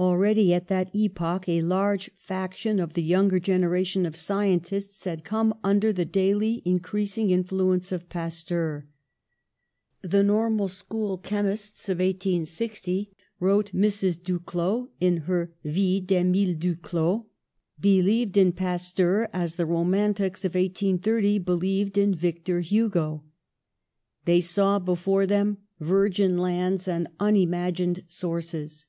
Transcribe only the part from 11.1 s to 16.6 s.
chemists of I860," wrote Mrs. Duclaux, in her Vie d'^mile